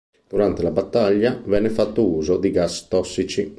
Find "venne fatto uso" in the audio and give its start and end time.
1.45-2.37